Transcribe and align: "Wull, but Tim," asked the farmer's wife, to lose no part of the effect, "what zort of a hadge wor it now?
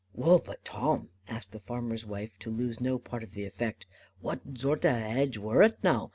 "Wull, 0.15 0.39
but 0.39 0.65
Tim," 0.65 1.09
asked 1.27 1.51
the 1.51 1.59
farmer's 1.59 2.07
wife, 2.07 2.35
to 2.39 2.49
lose 2.49 2.81
no 2.81 2.97
part 2.97 3.21
of 3.21 3.35
the 3.35 3.45
effect, 3.45 3.85
"what 4.19 4.41
zort 4.57 4.83
of 4.83 4.95
a 4.95 4.99
hadge 4.99 5.37
wor 5.37 5.61
it 5.61 5.77
now? 5.83 6.09